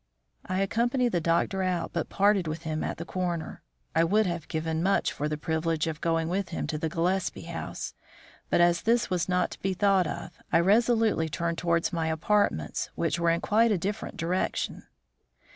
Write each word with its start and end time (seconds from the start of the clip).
I 0.47 0.61
accompanied 0.61 1.11
the 1.11 1.21
doctor 1.21 1.61
out, 1.61 1.93
but 1.93 2.09
parted 2.09 2.47
with 2.47 2.63
him 2.63 2.83
at 2.83 2.97
the 2.97 3.05
corner. 3.05 3.61
I 3.95 4.03
would 4.03 4.25
have 4.25 4.47
given 4.47 4.81
much 4.81 5.13
for 5.13 5.29
the 5.29 5.37
privilege 5.37 5.85
of 5.85 6.01
going 6.01 6.27
with 6.27 6.49
him 6.49 6.65
to 6.65 6.79
the 6.79 6.89
Gillespie 6.89 7.41
house, 7.43 7.93
but 8.49 8.61
as 8.61 8.81
this 8.81 9.11
was 9.11 9.29
not 9.29 9.51
to 9.51 9.61
be 9.61 9.75
thought 9.75 10.07
of, 10.07 10.39
I 10.51 10.59
resolutely 10.59 11.29
turned 11.29 11.59
towards 11.59 11.93
my 11.93 12.07
apartments, 12.07 12.89
which 12.95 13.19
were 13.19 13.29
in 13.29 13.41
quite 13.41 13.71
a 13.71 13.77
different 13.77 14.17
direction. 14.17 14.85